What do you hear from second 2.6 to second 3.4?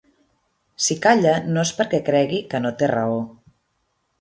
no té raó.